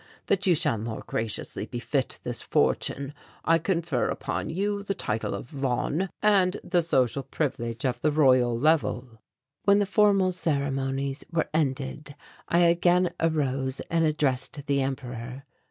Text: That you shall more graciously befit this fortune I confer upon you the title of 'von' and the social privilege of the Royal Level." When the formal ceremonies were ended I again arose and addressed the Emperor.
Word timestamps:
That 0.25 0.47
you 0.47 0.55
shall 0.55 0.79
more 0.79 1.03
graciously 1.05 1.67
befit 1.67 2.19
this 2.23 2.41
fortune 2.41 3.13
I 3.45 3.59
confer 3.59 4.09
upon 4.09 4.49
you 4.49 4.81
the 4.81 4.95
title 4.95 5.35
of 5.35 5.45
'von' 5.51 6.09
and 6.23 6.59
the 6.63 6.81
social 6.81 7.21
privilege 7.21 7.85
of 7.85 8.01
the 8.01 8.11
Royal 8.11 8.57
Level." 8.57 9.21
When 9.65 9.77
the 9.77 9.85
formal 9.85 10.31
ceremonies 10.31 11.23
were 11.31 11.51
ended 11.53 12.15
I 12.49 12.61
again 12.61 13.11
arose 13.19 13.79
and 13.91 14.03
addressed 14.03 14.65
the 14.65 14.81
Emperor. 14.81 15.43